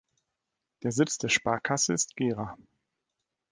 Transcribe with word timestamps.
Der 0.81 0.91
Sitz 0.91 1.19
der 1.19 1.29
Sparkasse 1.29 1.93
ist 1.93 2.15
Gera. 2.15 2.57